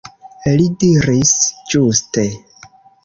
Li 0.53 0.63
diris 0.83 1.35
ĝuste. 1.75 2.25